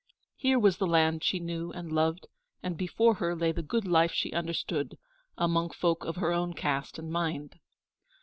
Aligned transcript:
Here 0.35 0.57
was 0.57 0.77
the 0.77 0.87
land 0.87 1.23
she 1.23 1.37
knew 1.39 1.71
and 1.73 1.91
loved, 1.91 2.25
and 2.63 2.75
before 2.75 3.13
her 3.13 3.35
lay 3.35 3.51
the 3.51 3.61
good 3.61 3.85
life 3.85 4.11
she 4.11 4.33
understood, 4.33 4.97
among 5.37 5.69
folk 5.69 6.05
of 6.05 6.15
her 6.15 6.33
own 6.33 6.53
caste 6.55 6.97
and 6.97 7.11
mind. 7.11 7.59